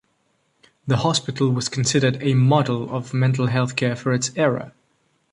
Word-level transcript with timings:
The 0.87 0.97
hospital 0.97 1.51
was 1.51 1.69
considered 1.69 2.17
a 2.23 2.33
model 2.33 2.89
of 2.89 3.13
mental 3.13 3.45
health 3.45 3.75
care 3.75 3.95
for 3.95 4.13
its 4.15 4.31
era. 4.35 4.73